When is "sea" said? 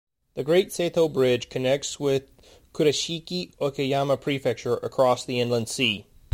5.69-6.07